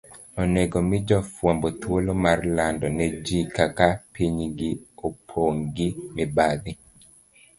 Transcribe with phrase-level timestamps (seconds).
[0.41, 4.69] onego mi jofwambo thuolo mar lando ne ji kaka pinygi
[5.05, 6.71] opong' gi mibadhi.